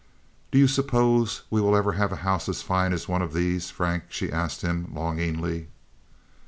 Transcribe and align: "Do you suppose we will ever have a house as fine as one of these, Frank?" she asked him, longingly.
"Do 0.49 0.57
you 0.57 0.67
suppose 0.67 1.43
we 1.51 1.61
will 1.61 1.75
ever 1.75 1.91
have 1.91 2.11
a 2.11 2.15
house 2.25 2.49
as 2.49 2.63
fine 2.63 2.91
as 2.91 3.07
one 3.07 3.21
of 3.21 3.33
these, 3.33 3.69
Frank?" 3.69 4.05
she 4.09 4.31
asked 4.31 4.63
him, 4.63 4.91
longingly. 4.91 5.67